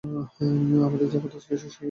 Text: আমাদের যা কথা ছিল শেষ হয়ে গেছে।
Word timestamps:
আমাদের 0.87 1.07
যা 1.09 1.19
কথা 1.19 1.37
ছিল 1.37 1.51
শেষ 1.51 1.61
হয়ে 1.61 1.63
গেছে। 1.63 1.79